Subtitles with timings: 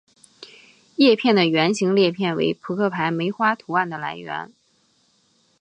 [0.95, 4.51] 叶片的圆形裂片为扑克牌梅花图案的来源。